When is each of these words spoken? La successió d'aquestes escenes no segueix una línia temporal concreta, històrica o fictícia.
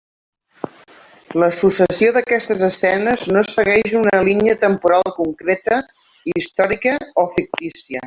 La 1.43 1.49
successió 1.57 2.15
d'aquestes 2.15 2.65
escenes 2.69 3.27
no 3.37 3.45
segueix 3.51 3.95
una 4.01 4.25
línia 4.31 4.59
temporal 4.67 5.09
concreta, 5.21 5.81
històrica 6.37 7.01
o 7.27 7.33
fictícia. 7.39 7.99